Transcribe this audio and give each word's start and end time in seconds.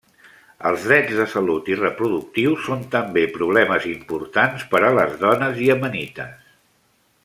Els 0.69 0.85
drets 0.91 1.19
de 1.19 1.27
salut 1.33 1.69
i 1.73 1.77
reproductius 1.81 2.65
són 2.69 2.81
també 2.97 3.27
problemes 3.37 3.87
importants 3.93 4.69
per 4.75 4.85
a 4.89 4.93
les 5.01 5.17
dones 5.27 5.65
iemenites. 5.71 6.39